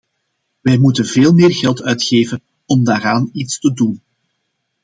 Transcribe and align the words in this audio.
Wij 0.61 0.77
moeten 0.77 1.05
veel 1.05 1.33
meer 1.33 1.51
geld 1.53 1.81
uitgeven 1.81 2.41
om 2.65 2.83
daaraan 2.83 3.29
iets 3.33 3.59
te 3.59 3.73
doen. 3.73 4.01